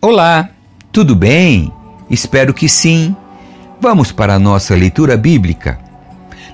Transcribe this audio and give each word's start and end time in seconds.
Olá, 0.00 0.50
tudo 0.92 1.16
bem? 1.16 1.72
Espero 2.08 2.54
que 2.54 2.68
sim. 2.68 3.16
Vamos 3.80 4.12
para 4.12 4.34
a 4.34 4.38
nossa 4.38 4.76
leitura 4.76 5.16
bíblica. 5.16 5.76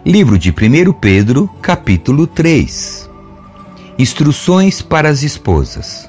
Livro 0.03 0.39
de 0.39 0.49
1 0.51 0.95
Pedro, 0.95 1.47
capítulo 1.61 2.27
3. 2.27 3.11
Instruções 3.99 4.81
para 4.81 5.11
as 5.11 5.23
esposas. 5.23 6.09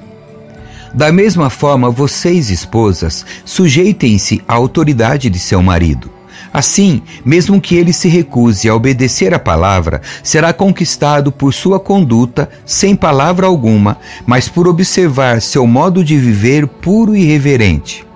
Da 0.94 1.12
mesma 1.12 1.50
forma, 1.50 1.90
vocês, 1.90 2.48
esposas, 2.48 3.26
sujeitem-se 3.44 4.42
à 4.48 4.54
autoridade 4.54 5.28
de 5.28 5.38
seu 5.38 5.62
marido 5.62 6.15
Assim, 6.52 7.02
mesmo 7.24 7.60
que 7.60 7.76
ele 7.76 7.92
se 7.92 8.08
recuse 8.08 8.68
a 8.68 8.74
obedecer 8.74 9.34
a 9.34 9.38
palavra, 9.38 10.00
será 10.22 10.52
conquistado 10.52 11.30
por 11.30 11.52
sua 11.52 11.78
conduta, 11.78 12.48
sem 12.64 12.96
palavra 12.96 13.46
alguma, 13.46 13.98
mas 14.24 14.48
por 14.48 14.66
observar 14.66 15.40
seu 15.40 15.66
modo 15.66 16.02
de 16.02 16.16
viver 16.16 16.66
puro 16.66 17.14
e 17.14 17.24
reverente. 17.24 18.06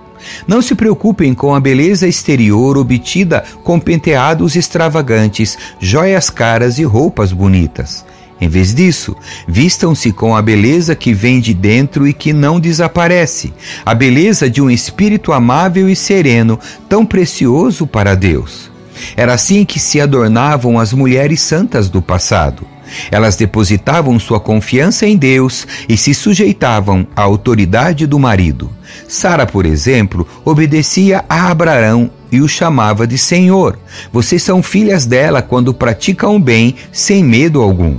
Não 0.47 0.61
se 0.61 0.75
preocupem 0.75 1.33
com 1.33 1.53
a 1.53 1.59
beleza 1.59 2.07
exterior 2.07 2.77
obtida 2.77 3.43
com 3.63 3.79
penteados 3.79 4.55
extravagantes, 4.55 5.57
joias 5.79 6.29
caras 6.29 6.77
e 6.77 6.83
roupas 6.83 7.31
bonitas. 7.31 8.05
Em 8.41 8.49
vez 8.49 8.73
disso, 8.73 9.15
vistam-se 9.47 10.11
com 10.11 10.35
a 10.35 10.41
beleza 10.41 10.95
que 10.95 11.13
vem 11.13 11.39
de 11.39 11.53
dentro 11.53 12.07
e 12.07 12.13
que 12.13 12.33
não 12.33 12.59
desaparece, 12.59 13.53
a 13.85 13.93
beleza 13.93 14.49
de 14.49 14.59
um 14.59 14.69
espírito 14.69 15.31
amável 15.31 15.87
e 15.87 15.95
sereno, 15.95 16.59
tão 16.89 17.05
precioso 17.05 17.85
para 17.85 18.15
Deus. 18.15 18.71
Era 19.15 19.35
assim 19.35 19.63
que 19.63 19.79
se 19.79 20.01
adornavam 20.01 20.79
as 20.79 20.91
mulheres 20.91 21.39
santas 21.39 21.87
do 21.87 22.01
passado. 22.01 22.65
Elas 23.11 23.35
depositavam 23.35 24.19
sua 24.19 24.39
confiança 24.39 25.05
em 25.05 25.15
Deus 25.15 25.65
e 25.87 25.95
se 25.95 26.13
sujeitavam 26.13 27.07
à 27.15 27.21
autoridade 27.21 28.05
do 28.07 28.19
marido. 28.19 28.69
Sara, 29.07 29.45
por 29.45 29.65
exemplo, 29.65 30.27
obedecia 30.43 31.23
a 31.29 31.49
Abraão 31.49 32.09
e 32.31 32.41
o 32.41 32.47
chamava 32.47 33.05
de 33.05 33.17
Senhor. 33.17 33.77
Vocês 34.11 34.41
são 34.41 34.63
filhas 34.63 35.05
dela 35.05 35.41
quando 35.41 35.73
praticam 35.73 36.35
o 36.35 36.39
bem 36.39 36.75
sem 36.91 37.23
medo 37.23 37.61
algum. 37.61 37.97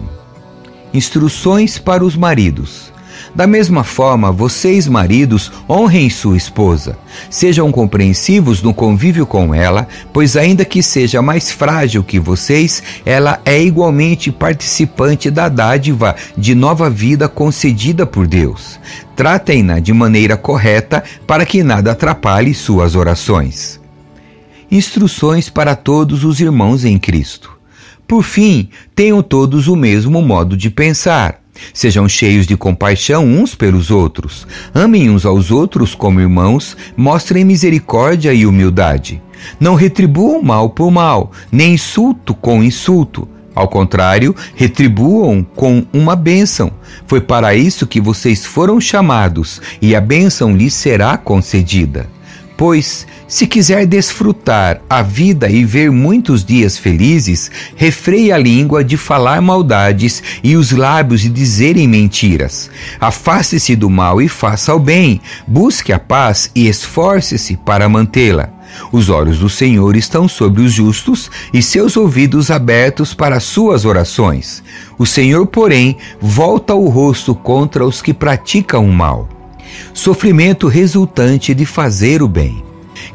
Instruções 0.94 1.78
para 1.78 2.04
os 2.04 2.16
maridos. 2.16 2.92
Da 3.34 3.46
mesma 3.46 3.82
forma, 3.82 4.30
vocês, 4.30 4.86
maridos, 4.86 5.50
honrem 5.68 6.10
sua 6.10 6.36
esposa. 6.36 6.98
Sejam 7.30 7.72
compreensivos 7.72 8.62
no 8.62 8.74
convívio 8.74 9.24
com 9.24 9.54
ela, 9.54 9.88
pois, 10.12 10.36
ainda 10.36 10.64
que 10.66 10.82
seja 10.82 11.22
mais 11.22 11.50
frágil 11.50 12.04
que 12.04 12.20
vocês, 12.20 12.82
ela 13.06 13.40
é 13.44 13.62
igualmente 13.62 14.30
participante 14.30 15.30
da 15.30 15.48
dádiva 15.48 16.14
de 16.36 16.54
nova 16.54 16.90
vida 16.90 17.26
concedida 17.26 18.04
por 18.04 18.26
Deus. 18.26 18.78
Tratem-na 19.16 19.78
de 19.78 19.94
maneira 19.94 20.36
correta 20.36 21.02
para 21.26 21.46
que 21.46 21.62
nada 21.62 21.92
atrapalhe 21.92 22.52
suas 22.52 22.94
orações. 22.94 23.80
Instruções 24.70 25.48
para 25.48 25.74
todos 25.74 26.24
os 26.24 26.40
irmãos 26.40 26.84
em 26.84 26.98
Cristo. 26.98 27.61
Por 28.06 28.22
fim, 28.22 28.68
tenham 28.94 29.22
todos 29.22 29.68
o 29.68 29.76
mesmo 29.76 30.20
modo 30.20 30.56
de 30.56 30.70
pensar. 30.70 31.40
Sejam 31.72 32.08
cheios 32.08 32.46
de 32.46 32.56
compaixão 32.56 33.24
uns 33.24 33.54
pelos 33.54 33.90
outros. 33.90 34.46
Amem 34.74 35.10
uns 35.10 35.24
aos 35.24 35.50
outros 35.50 35.94
como 35.94 36.20
irmãos, 36.20 36.76
mostrem 36.96 37.44
misericórdia 37.44 38.32
e 38.32 38.46
humildade. 38.46 39.22
Não 39.58 39.74
retribuam 39.74 40.42
mal 40.42 40.70
por 40.70 40.90
mal, 40.90 41.32
nem 41.50 41.74
insulto 41.74 42.34
com 42.34 42.62
insulto. 42.62 43.28
Ao 43.54 43.68
contrário, 43.68 44.34
retribuam 44.54 45.44
com 45.54 45.84
uma 45.92 46.16
bênção. 46.16 46.72
Foi 47.06 47.20
para 47.20 47.54
isso 47.54 47.86
que 47.86 48.00
vocês 48.00 48.46
foram 48.46 48.80
chamados, 48.80 49.60
e 49.80 49.94
a 49.94 50.00
bênção 50.00 50.56
lhes 50.56 50.72
será 50.72 51.18
concedida. 51.18 52.08
Pois, 52.62 53.08
se 53.26 53.44
quiser 53.44 53.84
desfrutar 53.86 54.80
a 54.88 55.02
vida 55.02 55.50
e 55.50 55.64
ver 55.64 55.90
muitos 55.90 56.44
dias 56.44 56.78
felizes, 56.78 57.50
refreie 57.74 58.30
a 58.30 58.38
língua 58.38 58.84
de 58.84 58.96
falar 58.96 59.42
maldades 59.42 60.22
e 60.44 60.54
os 60.54 60.70
lábios 60.70 61.22
de 61.22 61.28
dizerem 61.28 61.88
mentiras. 61.88 62.70
Afaste-se 63.00 63.74
do 63.74 63.90
mal 63.90 64.22
e 64.22 64.28
faça 64.28 64.72
o 64.72 64.78
bem, 64.78 65.20
busque 65.44 65.92
a 65.92 65.98
paz 65.98 66.52
e 66.54 66.68
esforce-se 66.68 67.56
para 67.56 67.88
mantê-la. 67.88 68.48
Os 68.92 69.10
olhos 69.10 69.40
do 69.40 69.48
Senhor 69.48 69.96
estão 69.96 70.28
sobre 70.28 70.62
os 70.62 70.72
justos 70.72 71.32
e 71.52 71.60
seus 71.60 71.96
ouvidos 71.96 72.48
abertos 72.48 73.12
para 73.12 73.40
suas 73.40 73.84
orações. 73.84 74.62
O 74.96 75.04
Senhor, 75.04 75.48
porém, 75.48 75.96
volta 76.20 76.76
o 76.76 76.88
rosto 76.88 77.34
contra 77.34 77.84
os 77.84 78.00
que 78.00 78.14
praticam 78.14 78.86
o 78.86 78.92
mal 78.92 79.41
sofrimento 79.94 80.68
resultante 80.68 81.54
de 81.54 81.66
fazer 81.66 82.22
o 82.22 82.28
bem. 82.28 82.62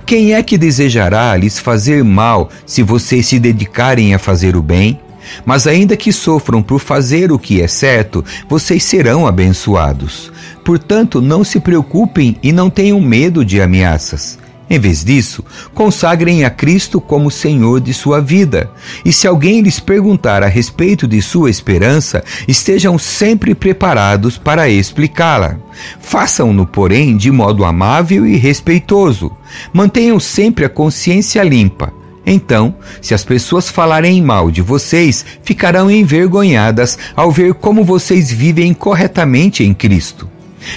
Quem 0.05 0.33
é 0.33 0.43
que 0.43 0.57
desejará 0.57 1.35
lhes 1.35 1.59
fazer 1.59 2.03
mal 2.03 2.49
se 2.65 2.83
vocês 2.83 3.27
se 3.27 3.39
dedicarem 3.39 4.13
a 4.13 4.19
fazer 4.19 4.55
o 4.55 4.61
bem? 4.61 4.99
Mas 5.45 5.67
ainda 5.67 5.97
que 5.97 6.11
sofram 6.11 6.61
por 6.63 6.79
fazer 6.79 7.31
o 7.31 7.39
que 7.39 7.61
é 7.61 7.67
certo, 7.67 8.23
vocês 8.47 8.83
serão 8.83 9.27
abençoados. 9.27 10.31
Portanto, 10.63 11.21
não 11.21 11.43
se 11.43 11.59
preocupem 11.59 12.37
e 12.41 12.51
não 12.51 12.69
tenham 12.69 12.99
medo 13.01 13.43
de 13.43 13.61
ameaças. 13.61 14.39
Em 14.69 14.77
vez 14.79 15.03
disso, 15.03 15.43
consagrem 15.73 16.43
a 16.43 16.49
Cristo 16.49 16.99
como 16.99 17.31
Senhor 17.31 17.79
de 17.79 17.93
sua 17.93 18.19
vida. 18.19 18.69
E 19.05 19.13
se 19.13 19.25
alguém 19.25 19.61
lhes 19.61 19.79
perguntar 19.79 20.43
a 20.43 20.47
respeito 20.47 21.07
de 21.07 21.21
sua 21.21 21.49
esperança, 21.49 22.23
estejam 22.47 22.97
sempre 22.97 23.55
preparados 23.55 24.37
para 24.37 24.69
explicá-la. 24.69 25.57
Façam-no, 26.01 26.65
porém, 26.65 27.15
de 27.15 27.31
modo 27.31 27.63
amável 27.63 28.25
e 28.25 28.35
respeitoso. 28.35 29.31
Mantenham 29.71 30.19
sempre 30.19 30.65
a 30.65 30.69
consciência 30.69 31.41
limpa. 31.43 31.93
Então, 32.25 32.75
se 33.01 33.13
as 33.13 33.23
pessoas 33.23 33.69
falarem 33.69 34.21
mal 34.21 34.51
de 34.51 34.61
vocês, 34.61 35.25
ficarão 35.43 35.89
envergonhadas 35.89 36.99
ao 37.15 37.31
ver 37.31 37.53
como 37.53 37.85
vocês 37.85 38.29
vivem 38.29 38.73
corretamente 38.73 39.63
em 39.63 39.73
Cristo. 39.73 40.29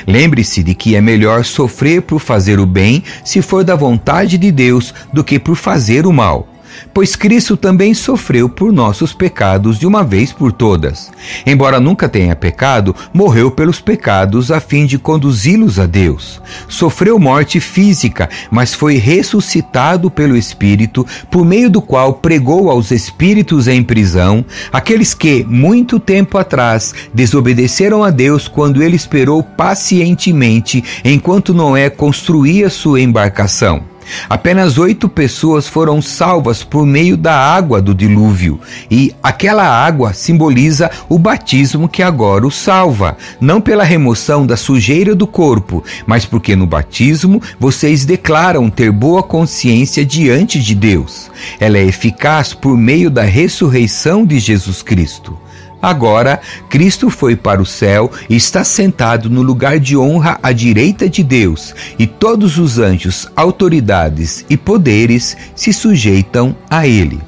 Lembre-se 0.06 0.62
de 0.62 0.74
que 0.74 0.96
é 0.96 1.00
melhor 1.00 1.44
sofrer 1.44 2.02
por 2.02 2.20
fazer 2.20 2.58
o 2.58 2.66
bem, 2.66 3.02
se 3.24 3.40
for 3.42 3.64
da 3.64 3.74
vontade 3.74 4.36
de 4.36 4.50
Deus, 4.50 4.94
do 5.12 5.24
que 5.24 5.38
por 5.38 5.56
fazer 5.56 6.06
o 6.06 6.12
mal 6.12 6.50
pois 6.92 7.16
Cristo 7.16 7.56
também 7.56 7.94
sofreu 7.94 8.48
por 8.48 8.72
nossos 8.72 9.12
pecados 9.12 9.78
de 9.78 9.86
uma 9.86 10.03
vez 10.03 10.32
por 10.32 10.53
todas. 10.53 11.10
Embora 11.47 11.81
nunca 11.81 12.08
tenha 12.08 12.36
pecado, 12.36 12.94
morreu 13.12 13.50
pelos 13.50 13.81
pecados 13.81 14.50
a 14.50 14.60
fim 14.60 14.86
de 14.86 14.98
conduzi-los 14.98 15.78
a 15.78 15.86
Deus. 15.86 16.41
Sofreu 16.69 17.19
morte 17.19 17.60
física, 17.60 18.28
mas 18.50 18.75
foi 18.75 18.97
ressuscitado 18.97 20.10
pelo 20.10 20.36
Espírito, 20.36 21.06
por 21.31 21.44
meio 21.44 21.70
do 21.70 21.82
qual 21.82 22.14
pregou 22.14 22.70
aos 22.70 22.91
espíritos 22.91 23.69
em 23.69 23.82
prisão, 23.82 24.44
aqueles 24.72 25.14
que, 25.14 25.44
muito 25.44 25.98
tempo 25.98 26.38
atrás, 26.38 26.94
desobedeceram 27.12 28.02
a 28.02 28.10
Deus 28.10 28.48
quando 28.48 28.82
ele 28.82 28.97
esperou 28.97 29.42
pacientemente 29.42 30.82
enquanto 31.04 31.54
Noé 31.54 31.91
construía 31.91 32.70
sua 32.70 33.00
embarcação. 33.00 33.82
Apenas 34.28 34.78
oito 34.78 35.09
pessoas 35.09 35.66
foram 35.66 36.00
salvas 36.00 36.62
por 36.62 36.87
meio 36.87 37.16
da 37.16 37.34
água 37.34 37.81
do 37.81 37.94
dilúvio, 37.94 38.60
e 38.91 39.15
aquela 39.22 39.65
água 39.65 40.12
simboliza 40.12 40.91
o 41.09 41.19
batismo 41.19 41.88
que 41.88 42.03
agora 42.03 42.47
o 42.47 42.50
salva, 42.50 43.16
não 43.41 43.60
pela 43.60 43.84
remoção 43.84 44.47
da 44.47 44.56
sujeira 44.56 45.15
do 45.15 45.26
corpo, 45.26 45.84
mas 46.06 46.25
porque 46.25 46.54
no 46.56 46.66
batismo 46.66 47.43
vocês 47.59 48.04
declaram 48.04 48.69
ter 48.70 48.91
boa 48.91 49.22
consciência 49.22 50.04
diante 50.04 50.60
de 50.60 50.75
Deus. 50.75 51.31
Ela 51.58 51.79
é 51.79 51.84
eficaz 51.84 52.52
por 52.52 52.76
meio 52.76 53.11
da 53.11 53.23
ressurreição 53.23 54.25
de 54.25 54.38
Jesus 54.38 54.82
Cristo. 54.82 55.37
Agora, 55.82 56.41
Cristo 56.69 57.09
foi 57.09 57.35
para 57.35 57.62
o 57.62 57.67
céu 57.67 58.11
e 58.29 58.37
está 58.37 58.62
sentado 58.65 59.31
no 59.31 59.41
lugar 59.41 59.79
de 59.79 59.97
honra 59.97 60.38
à 60.43 60.53
direita 60.53 61.09
de 61.09 61.23
Deus, 61.23 61.75
e 61.99 62.06
todos 62.06 62.59
os 62.59 62.79
anjos, 62.79 63.27
autoridades 63.35 64.44
e 64.50 64.56
poderes 64.56 65.37
se 65.55 65.73
sujeitam 65.73 66.55
a 66.69 66.87
ele. 66.87 67.21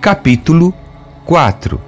Capítulo 0.00 0.74
4 1.26 1.80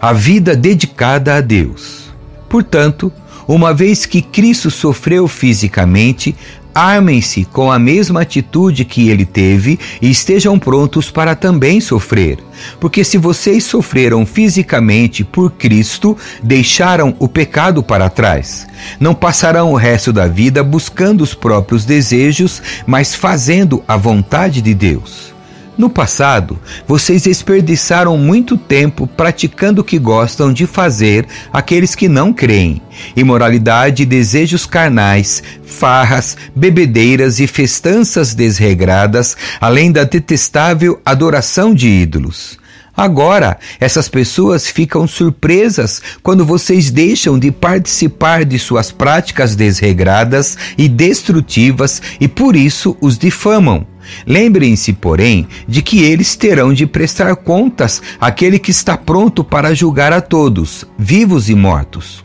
A 0.00 0.12
vida 0.12 0.56
dedicada 0.56 1.36
a 1.36 1.40
Deus. 1.40 2.10
Portanto, 2.48 3.12
uma 3.46 3.74
vez 3.74 4.06
que 4.06 4.22
Cristo 4.22 4.70
sofreu 4.70 5.26
fisicamente, 5.26 6.34
Armem-se 6.74 7.44
com 7.44 7.70
a 7.70 7.78
mesma 7.78 8.22
atitude 8.22 8.84
que 8.84 9.08
ele 9.08 9.24
teve 9.24 9.78
e 10.00 10.10
estejam 10.10 10.58
prontos 10.58 11.10
para 11.10 11.34
também 11.34 11.80
sofrer. 11.80 12.38
Porque 12.78 13.02
se 13.02 13.18
vocês 13.18 13.64
sofreram 13.64 14.24
fisicamente 14.26 15.24
por 15.24 15.50
Cristo, 15.52 16.16
deixaram 16.42 17.14
o 17.18 17.26
pecado 17.26 17.82
para 17.82 18.08
trás. 18.08 18.66
Não 18.98 19.14
passarão 19.14 19.72
o 19.72 19.76
resto 19.76 20.12
da 20.12 20.26
vida 20.26 20.62
buscando 20.62 21.22
os 21.22 21.34
próprios 21.34 21.84
desejos, 21.84 22.62
mas 22.86 23.14
fazendo 23.14 23.82
a 23.88 23.96
vontade 23.96 24.62
de 24.62 24.74
Deus. 24.74 25.39
No 25.80 25.88
passado, 25.88 26.58
vocês 26.86 27.22
desperdiçaram 27.22 28.14
muito 28.18 28.54
tempo 28.58 29.06
praticando 29.06 29.80
o 29.80 29.84
que 29.84 29.98
gostam 29.98 30.52
de 30.52 30.66
fazer 30.66 31.26
aqueles 31.50 31.94
que 31.94 32.06
não 32.06 32.34
creem: 32.34 32.82
imoralidade 33.16 34.04
desejos 34.04 34.66
carnais, 34.66 35.42
farras, 35.64 36.36
bebedeiras 36.54 37.40
e 37.40 37.46
festanças 37.46 38.34
desregradas, 38.34 39.38
além 39.58 39.90
da 39.90 40.04
detestável 40.04 41.00
adoração 41.02 41.74
de 41.74 41.88
ídolos. 41.88 42.58
Agora, 42.94 43.58
essas 43.80 44.06
pessoas 44.06 44.66
ficam 44.66 45.08
surpresas 45.08 46.02
quando 46.22 46.44
vocês 46.44 46.90
deixam 46.90 47.38
de 47.38 47.50
participar 47.50 48.44
de 48.44 48.58
suas 48.58 48.92
práticas 48.92 49.56
desregradas 49.56 50.58
e 50.76 50.86
destrutivas 50.90 52.02
e 52.20 52.28
por 52.28 52.54
isso 52.54 52.94
os 53.00 53.16
difamam. 53.16 53.86
Lembrem-se, 54.26 54.92
porém, 54.92 55.46
de 55.66 55.82
que 55.82 56.02
eles 56.02 56.36
terão 56.36 56.72
de 56.72 56.86
prestar 56.86 57.34
contas 57.36 58.02
àquele 58.20 58.58
que 58.58 58.70
está 58.70 58.96
pronto 58.96 59.44
para 59.44 59.74
julgar 59.74 60.12
a 60.12 60.20
todos, 60.20 60.84
vivos 60.98 61.48
e 61.48 61.54
mortos. 61.54 62.24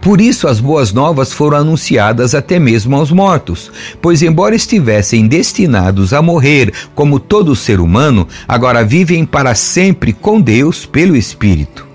Por 0.00 0.20
isso 0.20 0.48
as 0.48 0.60
boas 0.60 0.92
novas 0.92 1.32
foram 1.32 1.58
anunciadas 1.58 2.34
até 2.34 2.58
mesmo 2.58 2.96
aos 2.96 3.10
mortos, 3.10 3.70
pois, 4.00 4.22
embora 4.22 4.54
estivessem 4.54 5.26
destinados 5.26 6.12
a 6.12 6.22
morrer 6.22 6.72
como 6.94 7.18
todo 7.18 7.56
ser 7.56 7.80
humano, 7.80 8.26
agora 8.46 8.84
vivem 8.84 9.24
para 9.24 9.54
sempre 9.54 10.12
com 10.12 10.40
Deus 10.40 10.86
pelo 10.86 11.16
Espírito. 11.16 11.86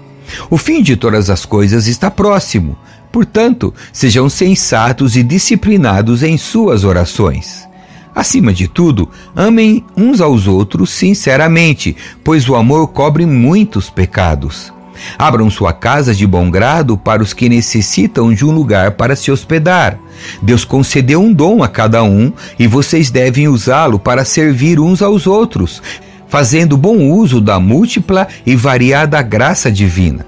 O 0.50 0.58
fim 0.58 0.82
de 0.82 0.96
todas 0.96 1.30
as 1.30 1.46
coisas 1.46 1.88
está 1.88 2.10
próximo. 2.10 2.78
Portanto, 3.12 3.74
sejam 3.92 4.30
sensatos 4.30 5.18
e 5.18 5.24
disciplinados 5.24 6.24
em 6.24 6.38
suas 6.38 6.86
orações. 6.86 7.68
Acima 8.14 8.54
de 8.54 8.68
tudo, 8.68 9.10
amem 9.36 9.86
uns 9.96 10.20
aos 10.20 10.48
outros 10.48 10.90
sinceramente, 10.90 11.96
pois 12.24 12.48
o 12.50 12.56
amor 12.56 12.90
cobre 12.90 13.26
muitos 13.26 13.90
pecados. 13.90 14.74
Abram 15.18 15.50
sua 15.50 15.74
casa 15.74 16.14
de 16.14 16.28
bom 16.28 16.50
grado 16.52 16.98
para 16.98 17.24
os 17.24 17.34
que 17.34 17.50
necessitam 17.50 18.34
de 18.34 18.46
um 18.46 18.52
lugar 18.52 18.92
para 18.92 19.16
se 19.16 19.32
hospedar. 19.32 19.98
Deus 20.42 20.64
concedeu 20.64 21.22
um 21.22 21.34
dom 21.34 21.64
a 21.64 21.68
cada 21.68 22.04
um 22.04 22.32
e 22.60 22.68
vocês 22.68 23.10
devem 23.10 23.48
usá-lo 23.48 23.98
para 23.98 24.26
servir 24.26 24.80
uns 24.80 25.02
aos 25.02 25.26
outros, 25.26 25.82
fazendo 26.28 26.78
bom 26.78 27.10
uso 27.10 27.42
da 27.42 27.60
múltipla 27.60 28.28
e 28.46 28.56
variada 28.56 29.22
graça 29.22 29.72
divina. 29.72 30.26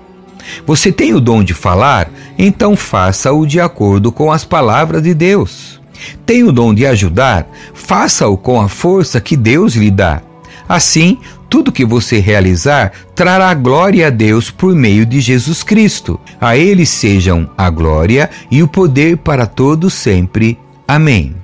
Você 0.65 0.91
tem 0.91 1.13
o 1.13 1.21
dom 1.21 1.43
de 1.43 1.53
falar? 1.53 2.09
Então 2.37 2.75
faça-o 2.75 3.45
de 3.45 3.59
acordo 3.59 4.11
com 4.11 4.31
as 4.31 4.43
palavras 4.43 5.03
de 5.03 5.13
Deus. 5.13 5.82
Tem 6.25 6.43
o 6.43 6.51
dom 6.51 6.73
de 6.73 6.85
ajudar? 6.85 7.47
Faça-o 7.73 8.37
com 8.37 8.59
a 8.59 8.69
força 8.69 9.19
que 9.21 9.35
Deus 9.35 9.75
lhe 9.75 9.91
dá. 9.91 10.21
Assim, 10.67 11.17
tudo 11.49 11.71
que 11.71 11.85
você 11.85 12.19
realizar 12.19 12.91
trará 13.13 13.53
glória 13.53 14.07
a 14.07 14.09
Deus 14.09 14.49
por 14.49 14.73
meio 14.73 15.05
de 15.05 15.21
Jesus 15.21 15.61
Cristo. 15.61 16.19
A 16.41 16.57
Ele 16.57 16.85
sejam 16.85 17.49
a 17.57 17.69
glória 17.69 18.29
e 18.49 18.63
o 18.63 18.67
poder 18.67 19.17
para 19.17 19.45
todos 19.45 19.93
sempre. 19.93 20.57
Amém. 20.87 21.35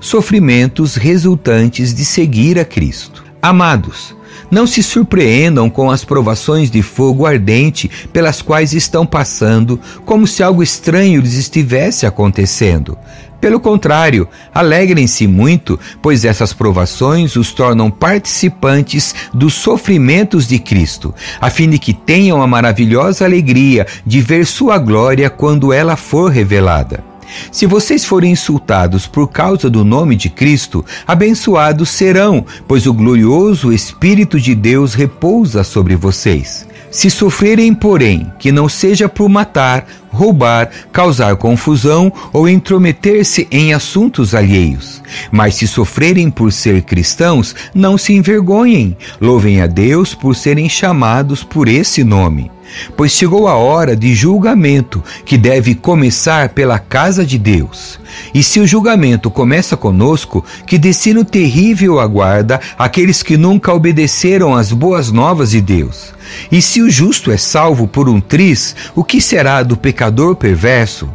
Sofrimentos 0.00 0.94
resultantes 0.94 1.92
de 1.92 2.04
seguir 2.04 2.58
a 2.58 2.64
Cristo. 2.64 3.24
Amados, 3.42 4.14
não 4.50 4.66
se 4.66 4.82
surpreendam 4.82 5.68
com 5.68 5.90
as 5.90 6.04
provações 6.04 6.70
de 6.70 6.82
fogo 6.82 7.26
ardente 7.26 7.90
pelas 8.12 8.42
quais 8.42 8.72
estão 8.72 9.04
passando, 9.04 9.80
como 10.04 10.26
se 10.26 10.42
algo 10.42 10.62
estranho 10.62 11.20
lhes 11.20 11.34
estivesse 11.34 12.06
acontecendo. 12.06 12.96
Pelo 13.40 13.60
contrário, 13.60 14.26
alegrem-se 14.52 15.26
muito, 15.28 15.78
pois 16.02 16.24
essas 16.24 16.52
provações 16.52 17.36
os 17.36 17.52
tornam 17.52 17.88
participantes 17.88 19.14
dos 19.32 19.54
sofrimentos 19.54 20.48
de 20.48 20.58
Cristo, 20.58 21.14
a 21.40 21.48
fim 21.48 21.70
de 21.70 21.78
que 21.78 21.94
tenham 21.94 22.42
a 22.42 22.46
maravilhosa 22.48 23.24
alegria 23.24 23.86
de 24.04 24.20
ver 24.20 24.44
sua 24.44 24.76
glória 24.78 25.30
quando 25.30 25.72
ela 25.72 25.94
for 25.94 26.32
revelada. 26.32 27.04
Se 27.50 27.66
vocês 27.66 28.04
forem 28.04 28.32
insultados 28.32 29.06
por 29.06 29.28
causa 29.28 29.68
do 29.68 29.84
nome 29.84 30.16
de 30.16 30.28
Cristo, 30.28 30.84
abençoados 31.06 31.90
serão, 31.90 32.44
pois 32.66 32.86
o 32.86 32.94
glorioso 32.94 33.72
Espírito 33.72 34.40
de 34.40 34.54
Deus 34.54 34.94
repousa 34.94 35.64
sobre 35.64 35.96
vocês. 35.96 36.66
Se 36.90 37.10
sofrerem, 37.10 37.74
porém, 37.74 38.32
que 38.38 38.50
não 38.50 38.68
seja 38.68 39.08
por 39.08 39.28
matar, 39.28 39.86
roubar, 40.10 40.70
causar 40.90 41.36
confusão 41.36 42.10
ou 42.32 42.48
intrometer-se 42.48 43.46
em 43.50 43.74
assuntos 43.74 44.34
alheios. 44.34 45.02
Mas 45.30 45.56
se 45.56 45.68
sofrerem 45.68 46.30
por 46.30 46.50
ser 46.50 46.82
cristãos, 46.82 47.54
não 47.74 47.98
se 47.98 48.14
envergonhem. 48.14 48.96
Louvem 49.20 49.60
a 49.60 49.66
Deus 49.66 50.14
por 50.14 50.34
serem 50.34 50.68
chamados 50.68 51.44
por 51.44 51.68
esse 51.68 52.02
nome. 52.02 52.50
Pois 52.96 53.12
chegou 53.12 53.48
a 53.48 53.54
hora 53.54 53.96
de 53.96 54.14
julgamento, 54.14 55.02
que 55.24 55.38
deve 55.38 55.74
começar 55.74 56.50
pela 56.50 56.78
casa 56.78 57.24
de 57.24 57.38
Deus. 57.38 57.98
E 58.34 58.42
se 58.42 58.60
o 58.60 58.66
julgamento 58.66 59.30
começa 59.30 59.76
conosco, 59.76 60.44
que 60.66 60.78
destino 60.78 61.24
terrível 61.24 62.00
aguarda 62.00 62.60
aqueles 62.78 63.22
que 63.22 63.36
nunca 63.36 63.72
obedeceram 63.72 64.54
às 64.54 64.72
boas 64.72 65.10
novas 65.10 65.50
de 65.50 65.60
Deus. 65.60 66.14
E 66.50 66.60
se 66.60 66.82
o 66.82 66.90
justo 66.90 67.30
é 67.30 67.36
salvo 67.36 67.86
por 67.86 68.08
um 68.08 68.20
triz, 68.20 68.76
o 68.94 69.02
que 69.02 69.20
será 69.20 69.62
do 69.62 69.76
pecador 69.76 70.36
perverso? 70.36 71.08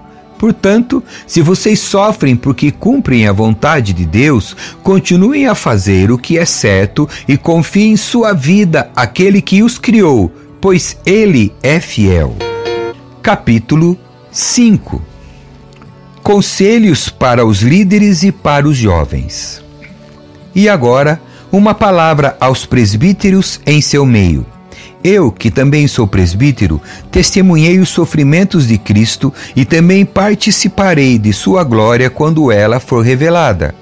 Portanto, 0.44 1.02
se 1.26 1.42
vocês 1.42 1.80
sofrem 1.80 2.36
porque 2.36 2.70
cumprem 2.70 3.28
a 3.28 3.32
vontade 3.32 3.94
de 3.94 4.06
Deus, 4.06 4.58
continuem 4.84 5.48
a 5.48 5.56
fazer 5.56 6.12
o 6.12 6.18
que 6.18 6.38
é 6.38 6.44
certo 6.44 7.08
e 7.26 7.38
confiem 7.38 7.96
sua 7.96 8.34
vida 8.34 8.90
àquele 8.94 9.42
que 9.42 9.64
os 9.64 9.78
criou, 9.78 10.30
pois 10.64 10.98
ele 11.06 11.54
é 11.62 11.78
fiel. 11.82 12.38
Capítulo 13.22 14.00
5 14.32 15.02
Conselhos 16.24 17.10
para 17.10 17.46
os 17.46 17.62
líderes 17.62 18.24
e 18.24 18.32
para 18.32 18.66
os 18.66 18.78
jovens. 18.78 19.62
E 20.56 20.70
agora, 20.70 21.22
uma 21.52 21.74
palavra 21.74 22.38
aos 22.40 22.66
presbíteros 22.66 23.60
em 23.66 23.82
seu 23.82 24.06
meio. 24.06 24.46
Eu, 25.04 25.34
que 25.34 25.52
também 25.52 25.86
sou 25.86 26.08
presbítero, 26.08 26.82
testemunhei 27.12 27.80
os 27.80 27.90
sofrimentos 27.90 28.66
de 28.66 28.78
Cristo 28.78 29.34
e 29.54 29.66
também 29.66 30.06
participarei 30.06 31.20
de 31.20 31.34
sua 31.34 31.66
glória 31.66 32.10
quando 32.10 32.50
ela 32.50 32.80
for 32.80 33.04
revelada. 33.04 33.76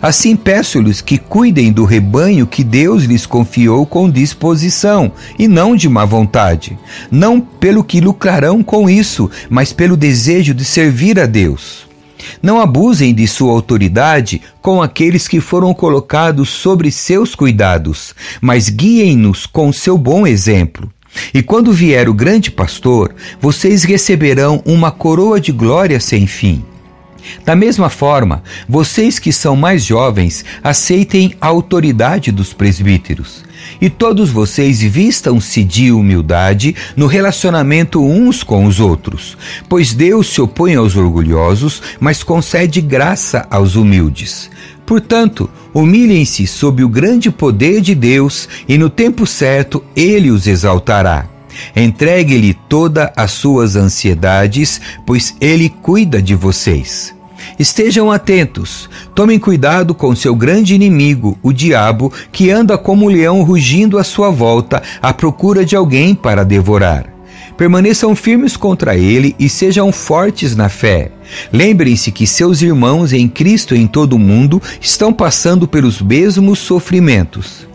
Assim 0.00 0.36
peço-lhes 0.36 1.00
que 1.00 1.18
cuidem 1.18 1.72
do 1.72 1.84
rebanho 1.84 2.46
que 2.46 2.62
Deus 2.62 3.04
lhes 3.04 3.26
confiou 3.26 3.84
com 3.86 4.10
disposição 4.10 5.12
e 5.38 5.48
não 5.48 5.76
de 5.76 5.88
má 5.88 6.04
vontade, 6.04 6.78
não 7.10 7.40
pelo 7.40 7.84
que 7.84 8.00
lucrarão 8.00 8.62
com 8.62 8.88
isso, 8.88 9.30
mas 9.48 9.72
pelo 9.72 9.96
desejo 9.96 10.54
de 10.54 10.64
servir 10.64 11.18
a 11.18 11.26
Deus. 11.26 11.86
Não 12.42 12.60
abusem 12.60 13.14
de 13.14 13.26
sua 13.26 13.52
autoridade 13.52 14.42
com 14.60 14.82
aqueles 14.82 15.26
que 15.26 15.40
foram 15.40 15.72
colocados 15.72 16.48
sobre 16.48 16.90
seus 16.90 17.34
cuidados, 17.34 18.14
mas 18.40 18.68
guiem-nos 18.68 19.46
com 19.46 19.72
seu 19.72 19.96
bom 19.96 20.26
exemplo. 20.26 20.90
E 21.32 21.42
quando 21.42 21.72
vier 21.72 22.08
o 22.08 22.14
grande 22.14 22.50
pastor, 22.50 23.14
vocês 23.40 23.82
receberão 23.82 24.62
uma 24.64 24.90
coroa 24.90 25.40
de 25.40 25.52
glória 25.52 25.98
sem 26.00 26.26
fim. 26.26 26.62
Da 27.44 27.54
mesma 27.54 27.88
forma, 27.88 28.42
vocês 28.68 29.18
que 29.18 29.32
são 29.32 29.56
mais 29.56 29.84
jovens, 29.84 30.44
aceitem 30.62 31.34
a 31.40 31.46
autoridade 31.46 32.30
dos 32.30 32.52
presbíteros. 32.52 33.44
E 33.80 33.90
todos 33.90 34.30
vocês 34.30 34.80
vistam-se 34.80 35.62
de 35.62 35.92
humildade 35.92 36.74
no 36.96 37.06
relacionamento 37.06 38.02
uns 38.02 38.42
com 38.42 38.64
os 38.64 38.80
outros, 38.80 39.36
pois 39.68 39.92
Deus 39.92 40.28
se 40.28 40.40
opõe 40.40 40.74
aos 40.74 40.96
orgulhosos, 40.96 41.82
mas 42.00 42.22
concede 42.22 42.80
graça 42.80 43.46
aos 43.50 43.76
humildes. 43.76 44.50
Portanto, 44.86 45.50
humilhem-se 45.74 46.46
sob 46.46 46.82
o 46.82 46.88
grande 46.88 47.30
poder 47.30 47.80
de 47.80 47.94
Deus, 47.94 48.48
e 48.66 48.78
no 48.78 48.88
tempo 48.88 49.26
certo 49.26 49.84
ele 49.94 50.30
os 50.30 50.46
exaltará. 50.46 51.37
Entregue-lhe 51.74 52.54
todas 52.54 53.10
as 53.16 53.32
suas 53.32 53.76
ansiedades, 53.76 54.80
pois 55.06 55.36
ele 55.40 55.68
cuida 55.68 56.20
de 56.20 56.34
vocês. 56.34 57.14
Estejam 57.58 58.10
atentos, 58.10 58.88
tomem 59.14 59.38
cuidado 59.38 59.94
com 59.94 60.14
seu 60.14 60.34
grande 60.34 60.74
inimigo, 60.74 61.38
o 61.42 61.52
diabo, 61.52 62.12
que 62.30 62.50
anda 62.50 62.76
como 62.76 63.06
um 63.06 63.08
leão 63.08 63.42
rugindo 63.42 63.98
à 63.98 64.04
sua 64.04 64.30
volta 64.30 64.82
à 65.02 65.12
procura 65.12 65.64
de 65.64 65.74
alguém 65.74 66.14
para 66.14 66.44
devorar. 66.44 67.18
Permaneçam 67.56 68.14
firmes 68.14 68.56
contra 68.56 68.96
ele 68.96 69.34
e 69.36 69.48
sejam 69.48 69.90
fortes 69.90 70.54
na 70.54 70.68
fé. 70.68 71.10
Lembrem-se 71.52 72.12
que 72.12 72.24
seus 72.24 72.62
irmãos 72.62 73.12
em 73.12 73.26
Cristo 73.26 73.74
em 73.74 73.86
todo 73.86 74.12
o 74.12 74.18
mundo 74.18 74.62
estão 74.80 75.12
passando 75.12 75.66
pelos 75.66 76.00
mesmos 76.00 76.60
sofrimentos. 76.60 77.67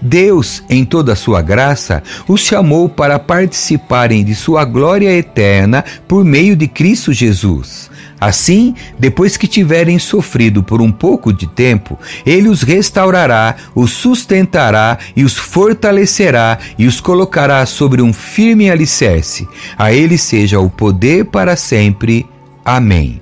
Deus, 0.00 0.62
em 0.68 0.84
toda 0.84 1.12
a 1.12 1.16
sua 1.16 1.42
graça, 1.42 2.02
os 2.26 2.40
chamou 2.40 2.88
para 2.88 3.18
participarem 3.18 4.24
de 4.24 4.34
sua 4.34 4.64
glória 4.64 5.12
eterna 5.12 5.84
por 6.06 6.24
meio 6.24 6.54
de 6.56 6.68
Cristo 6.68 7.12
Jesus. 7.12 7.90
Assim, 8.20 8.74
depois 8.98 9.36
que 9.36 9.46
tiverem 9.46 9.98
sofrido 9.98 10.62
por 10.62 10.80
um 10.80 10.90
pouco 10.90 11.32
de 11.32 11.46
tempo, 11.46 11.96
ele 12.26 12.48
os 12.48 12.62
restaurará, 12.62 13.54
os 13.74 13.92
sustentará 13.92 14.98
e 15.14 15.22
os 15.22 15.36
fortalecerá 15.36 16.58
e 16.76 16.86
os 16.86 17.00
colocará 17.00 17.64
sobre 17.64 18.02
um 18.02 18.12
firme 18.12 18.70
alicerce. 18.70 19.46
A 19.76 19.92
ele 19.92 20.18
seja 20.18 20.58
o 20.58 20.68
poder 20.68 21.26
para 21.26 21.54
sempre. 21.54 22.26
Amém. 22.64 23.20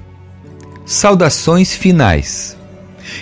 Saudações 0.86 1.74
finais. 1.74 2.56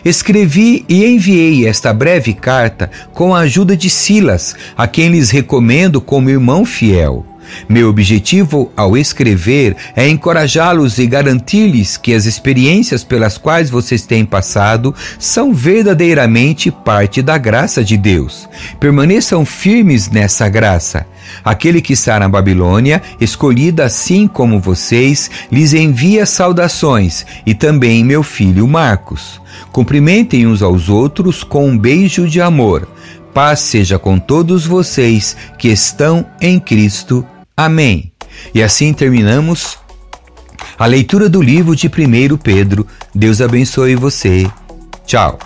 Escrevi 0.04 0.84
e 0.88 1.04
enviei 1.04 1.66
esta 1.66 1.92
breve 1.92 2.32
carta 2.32 2.90
com 3.12 3.34
a 3.34 3.40
ajuda 3.40 3.76
de 3.76 3.90
Silas, 3.90 4.54
a 4.76 4.86
quem 4.86 5.08
lhes 5.08 5.30
recomendo 5.30 6.00
como 6.00 6.30
irmão 6.30 6.64
fiel. 6.64 7.26
Meu 7.68 7.88
objetivo 7.88 8.70
ao 8.76 8.96
escrever 8.96 9.76
é 9.96 10.08
encorajá-los 10.08 10.98
e 10.98 11.06
garantir-lhes 11.06 11.96
que 11.96 12.14
as 12.14 12.26
experiências 12.26 13.04
pelas 13.04 13.38
quais 13.38 13.70
vocês 13.70 14.06
têm 14.06 14.24
passado 14.24 14.94
são 15.18 15.52
verdadeiramente 15.52 16.70
parte 16.70 17.22
da 17.22 17.38
graça 17.38 17.82
de 17.82 17.96
Deus. 17.96 18.48
Permaneçam 18.78 19.44
firmes 19.44 20.10
nessa 20.10 20.48
graça. 20.48 21.06
Aquele 21.44 21.80
que 21.80 21.94
está 21.94 22.18
na 22.18 22.28
Babilônia, 22.28 23.02
escolhido 23.20 23.82
assim 23.82 24.26
como 24.26 24.60
vocês, 24.60 25.30
lhes 25.50 25.72
envia 25.72 26.26
saudações, 26.26 27.24
e 27.46 27.54
também 27.54 28.04
meu 28.04 28.22
filho 28.22 28.66
Marcos. 28.68 29.40
Cumprimentem 29.72 30.46
uns 30.46 30.62
aos 30.62 30.88
outros 30.88 31.42
com 31.42 31.68
um 31.68 31.78
beijo 31.78 32.28
de 32.28 32.40
amor. 32.40 32.88
Paz 33.32 33.60
seja 33.60 33.98
com 33.98 34.18
todos 34.18 34.64
vocês 34.64 35.36
que 35.58 35.68
estão 35.68 36.24
em 36.40 36.60
Cristo 36.60 37.26
Amém. 37.56 38.12
E 38.54 38.62
assim 38.62 38.92
terminamos 38.92 39.78
a 40.78 40.86
leitura 40.86 41.28
do 41.28 41.40
livro 41.40 41.76
de 41.76 41.86
1 41.86 42.36
Pedro. 42.36 42.86
Deus 43.14 43.40
abençoe 43.40 43.94
você. 43.94 44.50
Tchau. 45.06 45.38